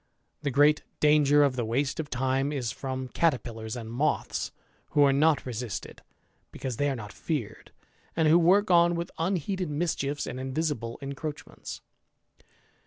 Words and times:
The 0.41 0.49
great 0.49 0.81
danger 0.99 1.43
of 1.43 1.55
the 1.55 1.63
waste 1.63 1.99
of 1.99 2.09
time 2.09 2.51
Ib 2.51 2.61
firom 2.63 3.13
caterpillars 3.13 3.75
and 3.75 3.91
moths, 3.93 4.51
who 4.93 5.03
are 5.03 5.13
not 5.13 5.45
resisted, 5.45 6.01
because 6.51 6.77
they 6.77 6.89
are 6.89 6.95
not 6.95 7.13
feared, 7.13 7.71
and 8.15 8.27
who 8.27 8.39
work 8.39 8.71
on 8.71 8.95
with 8.95 9.11
imheeded 9.19 9.69
mischiefs 9.69 10.25
and 10.25 10.39
invisible 10.39 10.97
encroachments. 11.03 11.81